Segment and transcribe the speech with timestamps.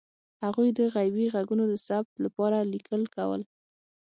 [0.43, 3.41] هغوی د غیبي غږونو د ثبت لپاره لیکل کول.